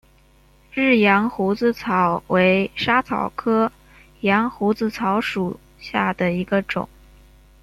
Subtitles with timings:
[0.73, 3.71] 日羊胡子草为莎草科
[4.21, 6.89] 羊胡子草属下的一个种。